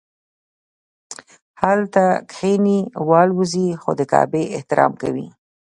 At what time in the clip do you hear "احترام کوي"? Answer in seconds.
4.55-5.27